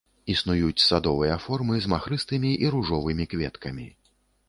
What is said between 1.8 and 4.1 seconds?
з махрыстымі і ружовымі кветкамі.